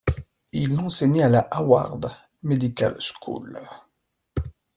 Il 0.51 0.79
enseignait 0.79 1.21
à 1.21 1.29
la 1.29 1.47
Harvard 1.51 1.99
Medical 2.41 2.97
School. 2.99 3.61